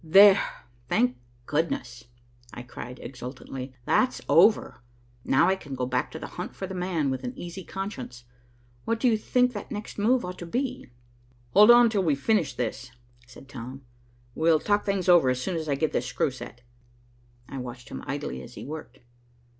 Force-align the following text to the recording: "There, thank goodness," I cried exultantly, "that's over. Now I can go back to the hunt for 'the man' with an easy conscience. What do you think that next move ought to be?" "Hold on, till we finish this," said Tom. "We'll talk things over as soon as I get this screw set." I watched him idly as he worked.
"There, 0.03 0.41
thank 0.89 1.15
goodness," 1.45 2.05
I 2.55 2.63
cried 2.63 2.97
exultantly, 3.03 3.75
"that's 3.85 4.19
over. 4.27 4.81
Now 5.23 5.47
I 5.47 5.55
can 5.55 5.75
go 5.75 5.85
back 5.85 6.09
to 6.09 6.17
the 6.17 6.25
hunt 6.41 6.55
for 6.55 6.65
'the 6.65 6.73
man' 6.73 7.11
with 7.11 7.23
an 7.23 7.37
easy 7.37 7.63
conscience. 7.63 8.23
What 8.83 8.99
do 8.99 9.07
you 9.07 9.15
think 9.15 9.53
that 9.53 9.69
next 9.69 9.99
move 9.99 10.25
ought 10.25 10.39
to 10.39 10.47
be?" 10.47 10.89
"Hold 11.51 11.69
on, 11.69 11.87
till 11.91 12.01
we 12.03 12.15
finish 12.15 12.55
this," 12.55 12.89
said 13.27 13.47
Tom. 13.47 13.83
"We'll 14.33 14.59
talk 14.59 14.85
things 14.85 15.07
over 15.07 15.29
as 15.29 15.39
soon 15.39 15.55
as 15.55 15.69
I 15.69 15.75
get 15.75 15.93
this 15.93 16.07
screw 16.07 16.31
set." 16.31 16.61
I 17.47 17.59
watched 17.59 17.89
him 17.89 18.03
idly 18.07 18.41
as 18.41 18.55
he 18.55 18.65
worked. 18.65 19.01